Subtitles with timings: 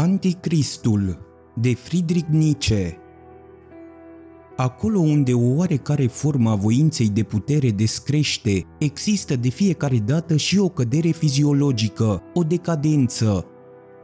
[0.00, 1.18] Anticristul
[1.60, 2.96] de Friedrich Nietzsche
[4.56, 10.58] Acolo unde o oarecare formă a voinței de putere descrește, există de fiecare dată și
[10.58, 13.46] o cădere fiziologică, o decadență.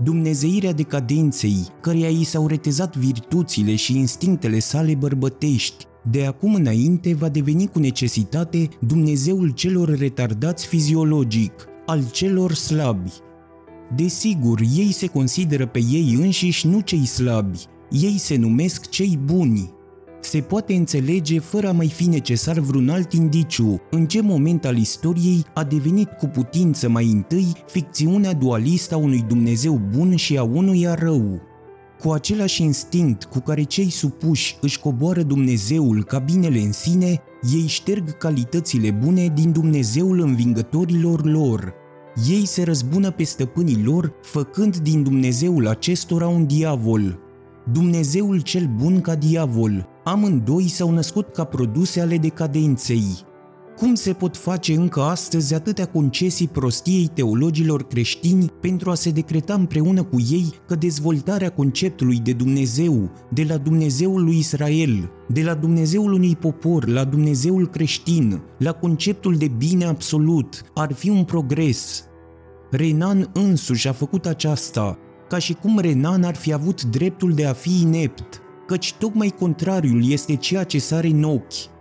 [0.02, 7.28] Dumnezeirea decadenței, căreia i s-au retezat virtuțile și instinctele sale bărbătești, de acum înainte va
[7.28, 11.52] deveni cu necesitate Dumnezeul celor retardați fiziologic,
[11.86, 13.12] al celor slabi,
[13.96, 17.58] Desigur, ei se consideră pe ei înșiși nu cei slabi,
[17.90, 19.72] ei se numesc cei buni.
[20.20, 24.76] Se poate înțelege fără a mai fi necesar vreun alt indiciu în ce moment al
[24.76, 30.42] istoriei a devenit cu putință mai întâi ficțiunea dualistă a unui Dumnezeu bun și a
[30.42, 31.40] unuia rău.
[32.00, 37.20] Cu același instinct cu care cei supuși își coboară Dumnezeul ca binele în sine,
[37.54, 41.74] ei șterg calitățile bune din Dumnezeul învingătorilor lor,
[42.28, 47.18] ei se răzbună pe stăpânii lor, făcând din Dumnezeul acestora un diavol.
[47.72, 53.24] Dumnezeul cel bun ca diavol, amândoi s-au născut ca produse ale decadenței.
[53.76, 59.54] Cum se pot face încă astăzi atâtea concesii prostiei teologilor creștini pentru a se decreta
[59.54, 65.54] împreună cu ei că dezvoltarea conceptului de Dumnezeu, de la Dumnezeul lui Israel, de la
[65.54, 72.04] Dumnezeul unui popor la Dumnezeul creștin, la conceptul de bine absolut, ar fi un progres?
[72.70, 77.52] Renan însuși a făcut aceasta, ca și cum Renan ar fi avut dreptul de a
[77.52, 81.73] fi inept, căci tocmai contrariul este ceea ce sare în ochi,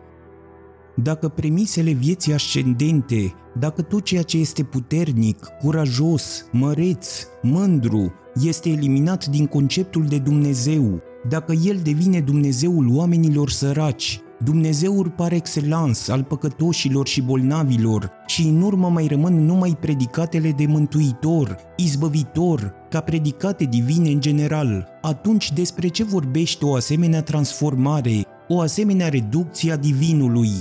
[0.95, 7.07] dacă premisele vieții ascendente, dacă tot ceea ce este puternic, curajos, măreț,
[7.41, 8.13] mândru,
[8.43, 16.11] este eliminat din conceptul de Dumnezeu, dacă el devine Dumnezeul oamenilor săraci, Dumnezeul par excellence
[16.11, 22.99] al păcătoșilor și bolnavilor și în urmă mai rămân numai predicatele de mântuitor, izbăvitor, ca
[22.99, 29.77] predicate divine în general, atunci despre ce vorbește o asemenea transformare, o asemenea reducție a
[29.77, 30.51] divinului?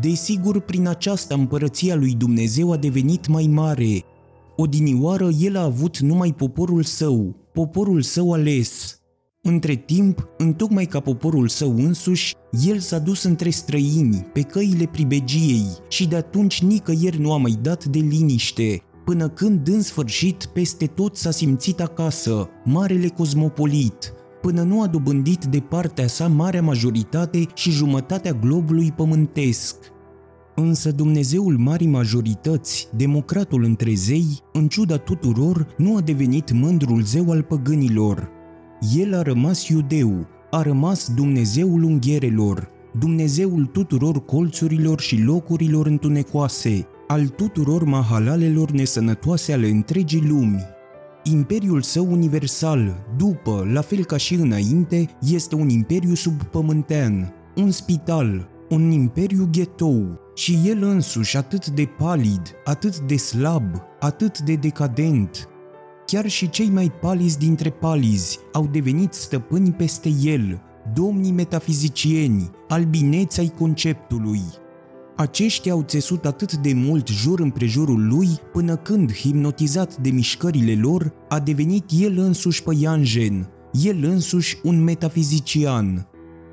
[0.00, 4.04] Desigur, prin aceasta împărăția lui Dumnezeu a devenit mai mare.
[4.56, 9.00] Odinioară el a avut numai poporul său, poporul său ales.
[9.42, 12.34] Între timp, întocmai ca poporul său însuși,
[12.66, 17.58] el s-a dus între străini, pe căile pribegiei și de atunci nicăieri nu a mai
[17.62, 24.62] dat de liniște, până când în sfârșit peste tot s-a simțit acasă, marele cosmopolit, până
[24.62, 29.76] nu a dobândit de partea sa marea majoritate și jumătatea globului pământesc.
[30.54, 37.30] Însă Dumnezeul marii majorități, democratul între zei, în ciuda tuturor, nu a devenit mândrul zeu
[37.30, 38.28] al păgânilor.
[38.96, 42.68] El a rămas iudeu, a rămas Dumnezeul ungherelor,
[42.98, 50.78] Dumnezeul tuturor colțurilor și locurilor întunecoase, al tuturor mahalalelor nesănătoase ale întregii lumi.
[51.22, 58.48] Imperiul său universal, după, la fel ca și înainte, este un imperiu subpământean, un spital,
[58.68, 63.64] un imperiu ghetou și el însuși atât de palid, atât de slab,
[64.00, 65.48] atât de decadent.
[66.06, 70.60] Chiar și cei mai palizi dintre palizi au devenit stăpâni peste el,
[70.94, 74.40] domnii metafizicieni, albineți ai conceptului,
[75.20, 81.12] aceștia au țesut atât de mult jur împrejurul lui, până când, hipnotizat de mișcările lor,
[81.28, 86.08] a devenit el însuși păianjen, el însuși un metafizician.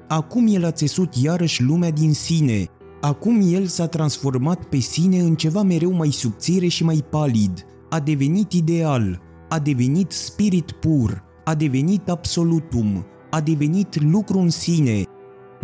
[0.07, 2.65] Acum el a țesut iarăși lumea din sine,
[3.01, 7.99] acum el s-a transformat pe sine în ceva mereu mai subțire și mai palid, a
[7.99, 15.03] devenit ideal, a devenit spirit pur, a devenit absolutum, a devenit lucru în sine,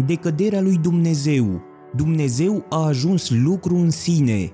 [0.06, 4.52] decăderea lui Dumnezeu, Dumnezeu a ajuns lucru în sine.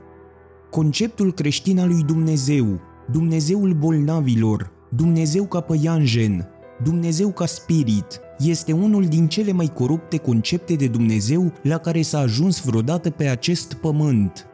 [0.70, 2.80] Conceptul creștin al lui Dumnezeu,
[3.12, 6.48] Dumnezeul bolnavilor, Dumnezeu ca păianjen,
[6.84, 12.20] Dumnezeu ca spirit, este unul din cele mai corupte concepte de Dumnezeu la care s-a
[12.20, 14.46] ajuns vreodată pe acest pământ.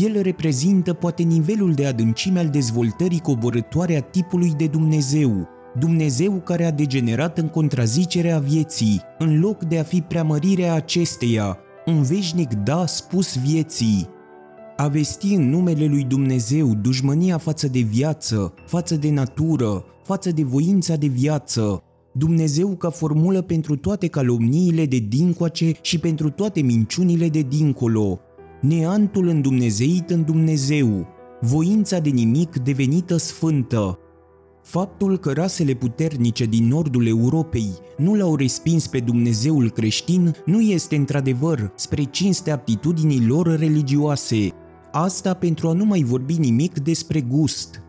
[0.00, 5.48] El reprezintă poate nivelul de adâncime al dezvoltării coborătoare a tipului de Dumnezeu,
[5.78, 12.02] Dumnezeu care a degenerat în contrazicerea vieții, în loc de a fi preamărirea acesteia, un
[12.02, 14.08] veșnic da spus vieții.
[14.76, 20.42] A vesti în numele lui Dumnezeu dușmânia față de viață, față de natură, față de
[20.42, 21.82] voința de viață,
[22.12, 28.20] Dumnezeu ca formulă pentru toate calomniile de dincoace și pentru toate minciunile de dincolo,
[28.60, 31.06] neantul îndumnezeit în Dumnezeu,
[31.40, 33.98] voința de nimic devenită sfântă,
[34.64, 40.96] Faptul că rasele puternice din nordul Europei nu l-au respins pe Dumnezeul creștin nu este
[40.96, 44.48] într-adevăr spre cinste aptitudinii lor religioase.
[44.92, 47.82] Asta pentru a nu mai vorbi nimic despre gust.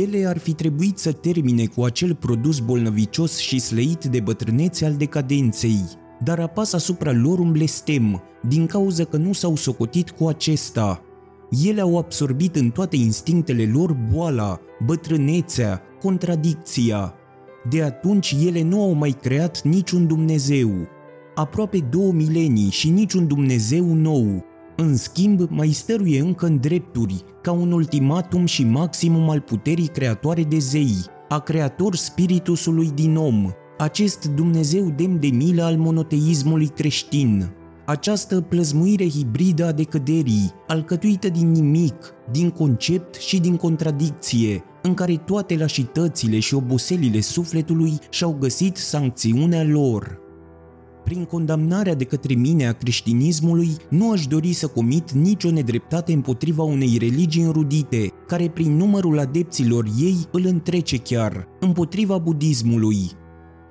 [0.00, 4.94] Ele ar fi trebuit să termine cu acel produs bolnăvicios și slăit de bătrânețe al
[4.94, 5.80] decadenței,
[6.24, 11.02] dar apasă asupra lor un blestem, din cauza că nu s-au socotit cu acesta.
[11.64, 17.14] Ele au absorbit în toate instinctele lor boala, bătrânețea, contradicția.
[17.68, 20.70] De atunci ele nu au mai creat niciun Dumnezeu.
[21.34, 24.44] Aproape două milenii și niciun Dumnezeu nou.
[24.76, 30.42] În schimb, mai stăruie încă în drepturi, ca un ultimatum și maximum al puterii creatoare
[30.42, 30.96] de zei,
[31.28, 37.52] a creator spiritusului din om, acest Dumnezeu demn de milă al monoteismului creștin.
[37.86, 41.94] Această plăzmuire hibridă a decăderii, alcătuită din nimic,
[42.30, 49.64] din concept și din contradicție, în care toate lașitățile și oboselile sufletului și-au găsit sancțiunea
[49.64, 50.22] lor.
[51.04, 56.62] Prin condamnarea de către mine a creștinismului, nu aș dori să comit nicio nedreptate împotriva
[56.62, 63.10] unei religii înrudite, care prin numărul adepților ei îl întrece chiar, împotriva budismului.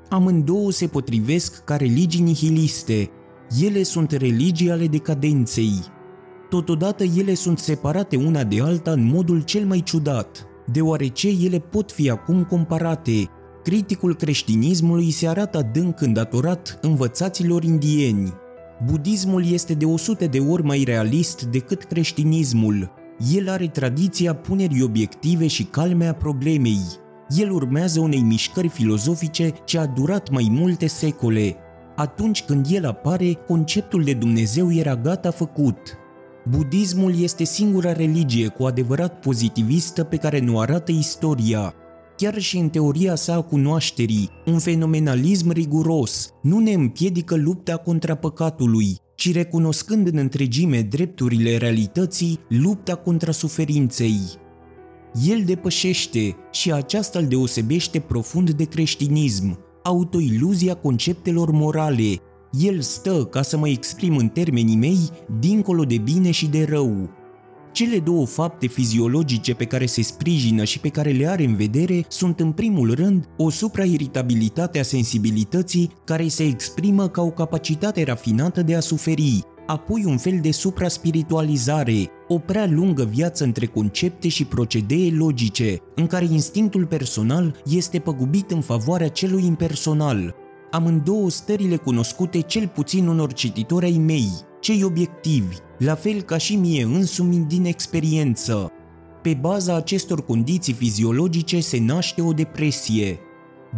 [0.10, 3.10] Amândouă se potrivesc ca religii nihiliste,
[3.62, 5.74] ele sunt religii ale decadenței.
[6.50, 11.92] Totodată ele sunt separate una de alta în modul cel mai ciudat, deoarece ele pot
[11.92, 13.30] fi acum comparate.
[13.64, 18.34] Criticul creștinismului se arată adânc îndatorat învățaților indieni.
[18.86, 22.92] Budismul este de 100 de ori mai realist decât creștinismul.
[23.34, 26.82] El are tradiția punerii obiective și calme a problemei.
[27.38, 31.56] El urmează unei mișcări filozofice ce a durat mai multe secole,
[31.96, 35.78] atunci când el apare, conceptul de Dumnezeu era gata făcut.
[36.50, 41.74] Budismul este singura religie cu adevărat pozitivistă pe care nu arată istoria.
[42.18, 48.16] Chiar și în teoria sa a cunoașterii, un fenomenalism riguros nu ne împiedică lupta contra
[48.16, 54.20] păcatului, ci recunoscând în întregime drepturile realității, lupta contra suferinței.
[55.28, 62.22] El depășește și aceasta îl deosebește profund de creștinism, autoiluzia conceptelor morale.
[62.60, 65.10] El stă, ca să mă exprim în termenii mei,
[65.40, 67.10] dincolo de bine și de rău.
[67.72, 72.06] Cele două fapte fiziologice pe care se sprijină și pe care le are în vedere
[72.08, 78.62] sunt în primul rând o suprairritabilitate a sensibilității care se exprimă ca o capacitate rafinată
[78.62, 84.46] de a suferi, apoi un fel de supraspiritualizare, o prea lungă viață între concepte și
[84.46, 90.43] procedee logice, în care instinctul personal este păgubit în favoarea celui impersonal.
[90.74, 94.30] Amândouă stările cunoscute cel puțin unor cititori ai mei,
[94.60, 98.72] cei obiectivi, la fel ca și mie însumi din experiență.
[99.22, 103.20] Pe baza acestor condiții fiziologice se naște o depresie.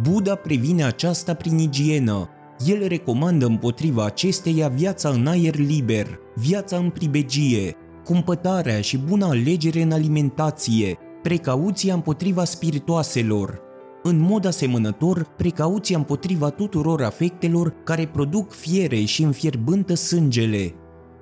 [0.02, 2.28] Buddha previne aceasta prin igienă,
[2.66, 9.82] el recomandă împotriva acesteia viața în aer liber, viața în pribegie, cumpătarea și buna alegere
[9.82, 13.65] în alimentație, precauția împotriva spiritoaselor.
[14.08, 20.74] În mod asemănător, precauția împotriva tuturor afectelor care produc fiere și înfierbântă sângele.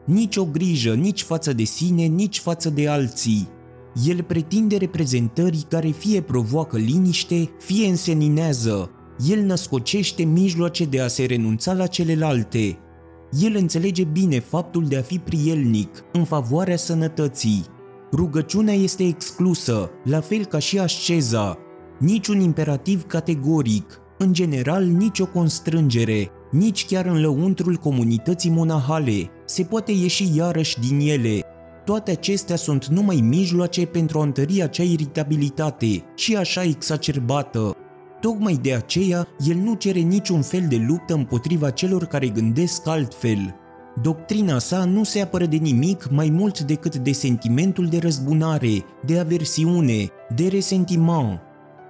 [0.07, 3.49] Nici o grijă nici față de sine, nici față de alții.
[4.07, 8.91] El pretinde reprezentări care fie provoacă liniște, fie înseninează,
[9.29, 12.79] el născocește mijloace de a se renunța la celelalte.
[13.41, 17.65] El înțelege bine faptul de a fi prielnic, în favoarea sănătății.
[18.13, 21.59] Rugăciunea este exclusă, la fel ca și asceza.
[21.99, 29.31] Niciun imperativ categoric, în general nicio constrângere, nici chiar în lăuntrul comunității monahale.
[29.45, 31.41] Se poate ieși iarăși din ele.
[31.85, 37.77] Toate acestea sunt numai mijloace pentru a întări acea iritabilitate și așa exacerbată,
[38.25, 43.55] Tocmai de aceea, el nu cere niciun fel de luptă împotriva celor care gândesc altfel.
[44.03, 49.19] Doctrina sa nu se apără de nimic mai mult decât de sentimentul de răzbunare, de
[49.19, 51.41] aversiune, de resentiment.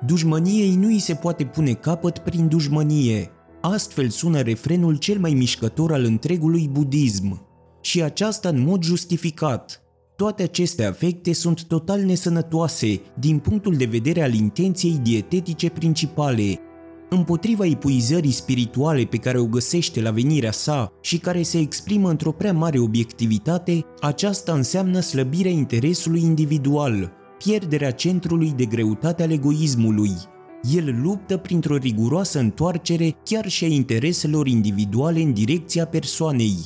[0.06, 3.30] Dușmăniei nu îi se poate pune capăt prin dușmănie.
[3.60, 7.46] Astfel sună refrenul cel mai mișcător al întregului budism.
[7.80, 9.78] Și aceasta în mod justificat–
[10.16, 16.58] toate aceste afecte sunt total nesănătoase din punctul de vedere al intenției dietetice principale.
[17.10, 22.32] Împotriva epuizării spirituale pe care o găsește la venirea sa și care se exprimă într-o
[22.32, 30.12] prea mare obiectivitate, aceasta înseamnă slăbirea interesului individual, pierderea centrului de greutate al egoismului.
[30.74, 36.56] El luptă printr-o riguroasă întoarcere chiar și a intereselor individuale în direcția persoanei,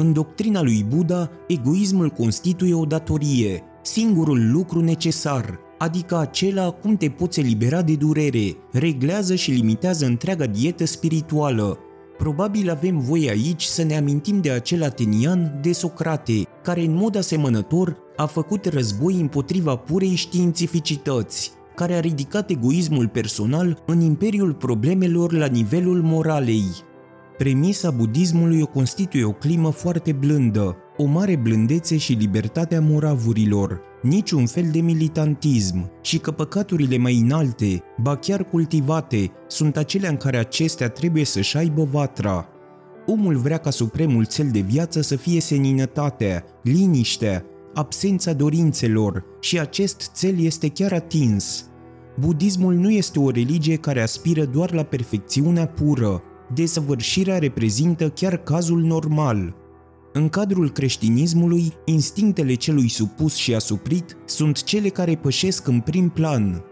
[0.00, 7.08] în doctrina lui Buddha, egoismul constituie o datorie, singurul lucru necesar, adică acela cum te
[7.08, 11.78] poți elibera de durere, reglează și limitează întreaga dietă spirituală.
[12.18, 17.16] Probabil avem voie aici să ne amintim de acel atenian de Socrate, care în mod
[17.16, 25.32] asemănător a făcut război împotriva purei științificități, care a ridicat egoismul personal în imperiul problemelor
[25.32, 26.64] la nivelul moralei.
[27.36, 34.46] Premisa budismului o constituie o climă foarte blândă, o mare blândețe și libertatea moravurilor, niciun
[34.46, 40.36] fel de militantism și că păcaturile mai înalte, ba chiar cultivate, sunt acelea în care
[40.36, 42.48] acestea trebuie să-și aibă vatra.
[43.06, 50.12] Omul vrea ca supremul cel de viață să fie seninătatea, liniștea, absența dorințelor și acest
[50.16, 51.64] cel este chiar atins.
[52.18, 56.22] Budismul nu este o religie care aspiră doar la perfecțiunea pură,
[56.54, 59.54] desăvârșirea reprezintă chiar cazul normal.
[60.12, 66.64] În cadrul creștinismului, instinctele celui supus și asuprit sunt cele care pășesc în prim plan.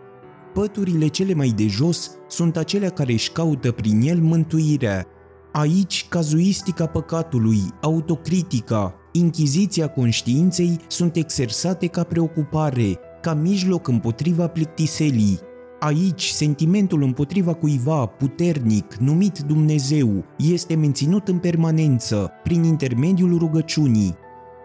[0.55, 5.07] Păturile cele mai de jos sunt acelea care își caută prin el mântuirea.
[5.53, 15.39] Aici, cazuistica păcatului, autocritica, inchiziția conștiinței sunt exersate ca preocupare, ca mijloc împotriva plictiselii,
[15.81, 24.17] Aici, sentimentul împotriva cuiva puternic, numit Dumnezeu, este menținut în permanență, prin intermediul rugăciunii.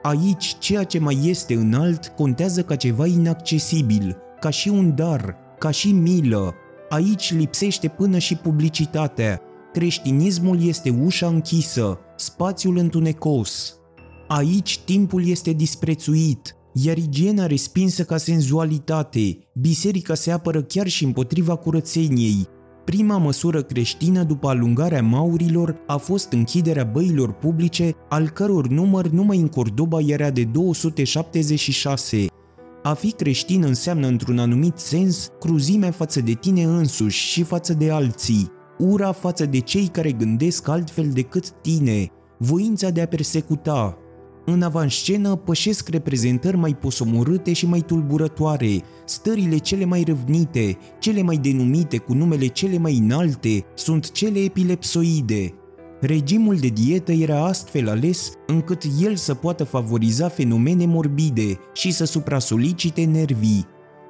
[0.01, 5.71] Aici, ceea ce mai este înalt contează ca ceva inaccesibil, ca și un dar, ca
[5.71, 6.53] și milă.
[6.89, 9.41] Aici lipsește până și publicitatea.
[9.73, 13.77] Creștinismul este ușa închisă, spațiul întunecos.
[14.35, 21.55] Aici timpul este disprețuit, iar igiena respinsă ca senzualitate, biserica se apără chiar și împotriva
[21.55, 22.47] curățeniei.
[22.85, 29.37] Prima măsură creștină după alungarea maurilor a fost închiderea băilor publice, al căror număr numai
[29.37, 32.25] în Cordoba era de 276.
[32.83, 37.91] A fi creștin înseamnă într-un anumit sens cruzimea față de tine însuși și față de
[37.91, 43.97] alții, ura față de cei care gândesc altfel decât tine, voința de a persecuta,
[44.45, 51.37] în avanscenă pășesc reprezentări mai posomorâte și mai tulburătoare, stările cele mai răvnite, cele mai
[51.37, 55.53] denumite cu numele cele mai înalte, sunt cele epilepsoide.
[56.01, 62.05] Regimul de dietă era astfel ales încât el să poată favoriza fenomene morbide și să
[62.05, 63.65] suprasolicite nervii.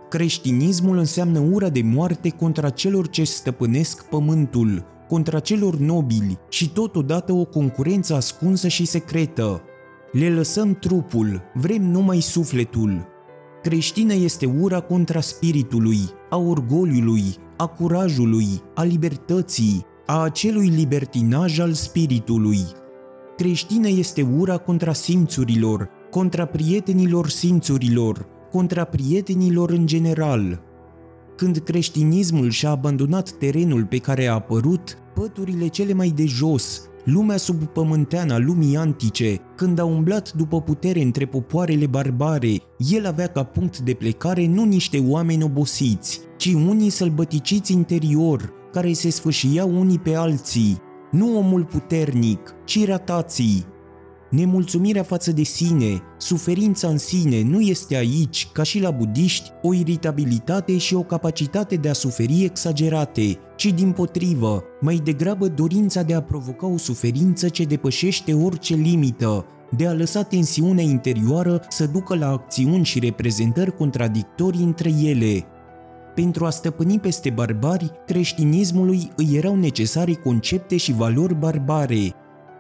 [0.10, 7.34] Creștinismul înseamnă ura de moarte contra celor ce stăpânesc pământul, contra celor nobili și totodată
[7.34, 9.62] o concurență ascunsă și secretă,
[10.14, 13.08] le lăsăm trupul, vrem numai sufletul.
[13.62, 17.24] Creștină este ura contra spiritului, a orgoliului,
[17.58, 22.60] a curajului, a libertății, a acelui libertinaj al spiritului.
[23.38, 30.62] Creștină este ura contra simțurilor, contra prietenilor simțurilor, contra prietenilor în general.
[31.36, 37.38] Când creștinismul și-a abandonat terenul pe care a apărut, păturile cele mai de jos, lumea
[37.38, 43.44] subpământeană a lumii antice, când a umblat după putere între popoarele barbare, el avea ca
[43.44, 50.00] punct de plecare nu niște oameni obosiți, ci unii sălbăticiți interior, care se sfâșiau unii
[50.00, 50.82] pe alții,
[51.12, 53.66] nu omul puternic, ci ratații,
[54.34, 59.74] Nemulțumirea față de sine, suferința în sine nu este aici, ca și la budiști, o
[59.74, 66.14] iritabilitate și o capacitate de a suferi exagerate, ci din potrivă, mai degrabă dorința de
[66.14, 69.46] a provoca o suferință ce depășește orice limită,
[69.78, 75.46] de a lăsa tensiunea interioară să ducă la acțiuni și reprezentări contradictorii între ele.
[76.16, 82.14] Pentru a stăpâni peste barbari, creștinismului îi erau necesare concepte și valori barbare,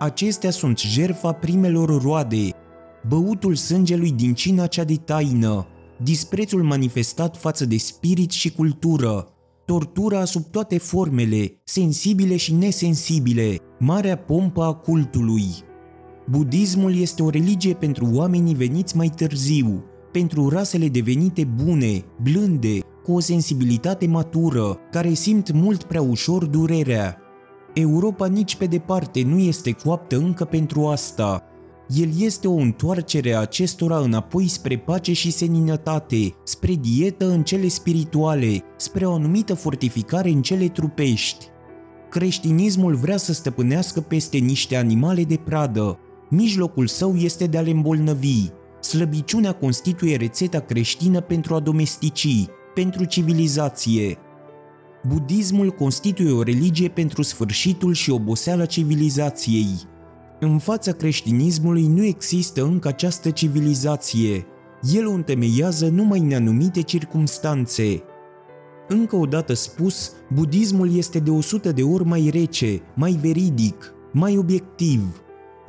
[0.03, 2.49] Acestea sunt jerfa primelor roade,
[3.07, 5.67] băutul sângelui din cina cea de taină,
[6.01, 9.27] disprețul manifestat față de spirit și cultură,
[9.65, 15.45] tortura sub toate formele, sensibile și nesensibile, marea pompă a cultului.
[16.29, 23.13] Budismul este o religie pentru oamenii veniți mai târziu, pentru rasele devenite bune, blânde, cu
[23.13, 27.22] o sensibilitate matură, care simt mult prea ușor durerea,
[27.73, 31.43] Europa nici pe departe nu este coaptă încă pentru asta.
[31.87, 37.67] El este o întoarcere a acestora înapoi spre pace și seninătate, spre dietă în cele
[37.67, 41.45] spirituale, spre o anumită fortificare în cele trupești.
[42.09, 45.99] Creștinismul vrea să stăpânească peste niște animale de pradă.
[46.29, 48.47] Mijlocul său este de a le îmbolnăvi.
[48.81, 54.17] Slăbiciunea constituie rețeta creștină pentru a domestici, pentru civilizație.
[55.07, 59.67] Budismul constituie o religie pentru sfârșitul și oboseala civilizației.
[60.39, 64.45] În fața creștinismului nu există încă această civilizație.
[64.93, 68.03] El o întemeiază numai în anumite circumstanțe.
[68.87, 74.37] Încă o dată spus, budismul este de 100 de ori mai rece, mai veridic, mai
[74.37, 75.23] obiectiv.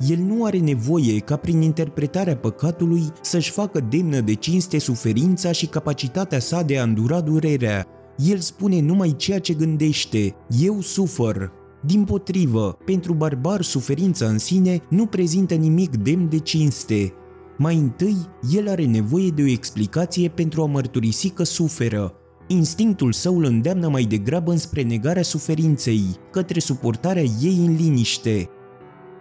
[0.07, 5.65] El nu are nevoie ca prin interpretarea păcatului să-și facă demnă de cinste suferința și
[5.65, 10.35] capacitatea sa de a îndura durerea, El spune numai ceea ce gândește.
[10.61, 11.51] Eu sufăr.
[11.85, 17.13] Din potrivă, pentru barbar suferința în sine nu prezintă nimic demn de cinste.
[17.57, 18.15] Mai întâi,
[18.51, 22.13] el are nevoie de o explicație pentru a mărturisi că suferă.
[22.47, 28.49] Instinctul său îl îndeamnă mai degrabă înspre negarea suferinței, către suportarea ei în liniște.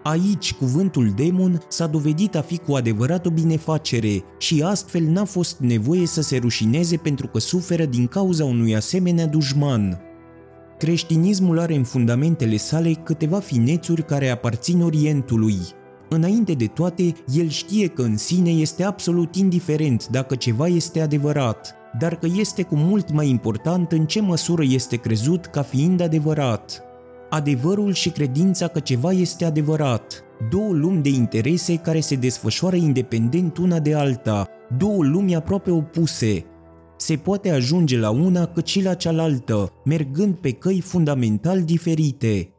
[0.05, 5.59] Aici, cuvântul demon s-a dovedit a fi cu adevărat o binefacere și astfel n-a fost
[5.59, 10.01] nevoie să se rușineze pentru că suferă din cauza unui asemenea dușman.
[10.79, 15.59] Creștinismul are în fundamentele sale câteva finețuri care aparțin Orientului.
[16.09, 21.75] Înainte de toate, el știe că în sine este absolut indiferent dacă ceva este adevărat,
[21.99, 26.83] dar că este cu mult mai important în ce măsură este crezut ca fiind adevărat.
[27.35, 33.57] Adevărul și credința că ceva este adevărat, două lumi de interese care se desfășoară independent
[33.57, 34.49] una de alta,
[34.79, 36.45] două lumi aproape opuse,
[36.97, 42.53] se poate ajunge la una cât și la cealaltă, mergând pe căi fundamental diferite.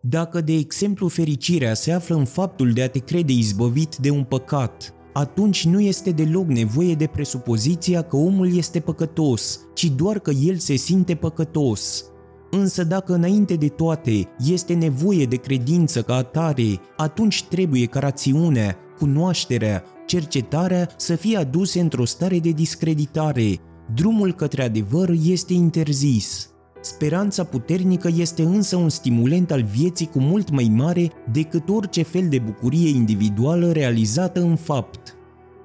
[0.00, 4.24] Dacă, de exemplu, fericirea se află în faptul de a te crede izbăvit de un
[4.24, 10.30] păcat, atunci nu este deloc nevoie de presupoziția că omul este păcătos, ci doar că
[10.30, 12.09] el se simte păcătos.
[12.50, 18.76] Însă dacă înainte de toate este nevoie de credință ca atare, atunci trebuie ca rațiunea,
[18.98, 23.58] cunoașterea, cercetarea să fie aduse într-o stare de discreditare.
[23.94, 26.50] Drumul către adevăr este interzis.
[26.80, 32.28] Speranța puternică este însă un stimulent al vieții cu mult mai mare decât orice fel
[32.28, 35.19] de bucurie individuală realizată în fapt.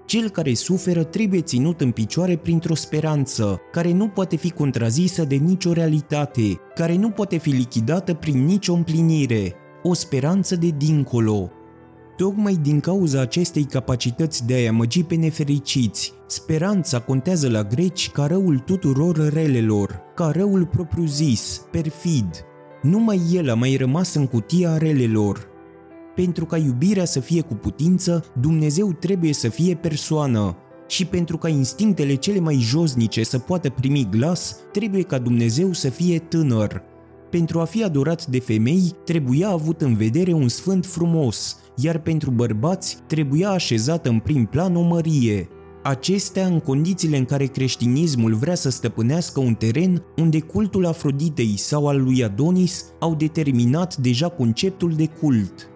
[0.05, 5.35] Cel care suferă trebuie ținut în picioare printr-o speranță, care nu poate fi contrazisă de
[5.35, 11.51] nicio realitate, care nu poate fi lichidată prin nicio împlinire, o speranță de dincolo,
[12.15, 18.25] Tocmai din cauza acestei capacități de a-i amăgi pe nefericiți, speranța contează la greci ca
[18.25, 22.45] răul tuturor relelor, ca răul propriu-zis, perfid.
[22.81, 25.54] Numai el a mai rămas în cutia relelor.
[26.15, 31.49] Pentru ca iubirea să fie cu putință, Dumnezeu trebuie să fie persoană, și pentru ca
[31.49, 36.81] instinctele cele mai josnice să poată primi glas, trebuie ca Dumnezeu să fie tânăr.
[37.29, 42.31] Pentru a fi adorat de femei, trebuia avut în vedere un sfânt frumos, iar pentru
[42.31, 45.47] bărbați trebuia așezată în prim plan o mărie.
[45.83, 51.87] Acestea în condițiile în care creștinismul vrea să stăpânească un teren unde cultul Afroditei sau
[51.87, 55.69] al lui Adonis au determinat deja conceptul de cult.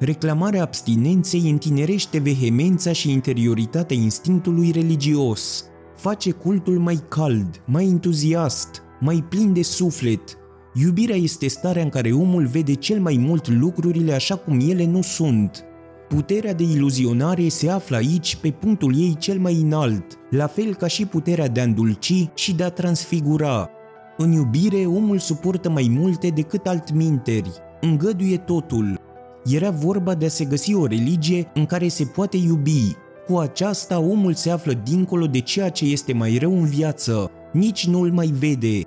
[0.00, 5.64] Reclamarea abstinenței întinerește vehemența și interioritatea instinctului religios,
[5.96, 10.40] face cultul mai cald, mai entuziast, mai plin de suflet,
[10.74, 15.02] Iubirea este starea în care omul vede cel mai mult lucrurile așa cum ele nu
[15.02, 15.64] sunt.
[16.08, 20.86] Puterea de iluzionare se află aici pe punctul ei cel mai înalt, la fel ca
[20.86, 23.70] și puterea de a îndulci și de a transfigura.
[24.16, 29.00] În iubire, omul suportă mai multe decât altminteri, îngăduie totul.
[29.44, 32.96] Era vorba de a se găsi o religie în care se poate iubi.
[33.26, 37.86] Cu aceasta, omul se află dincolo de ceea ce este mai rău în viață, nici
[37.86, 38.82] nu îl mai vede,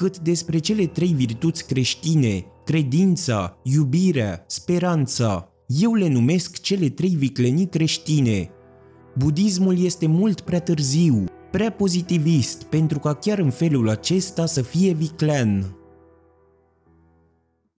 [0.00, 5.48] cât despre cele trei virtuți creștine, credința, iubirea, speranța.
[5.66, 8.50] Eu le numesc cele trei viclenii creștine.
[9.18, 14.92] Budismul este mult prea târziu, prea pozitivist pentru ca chiar în felul acesta să fie
[14.92, 15.76] viclean.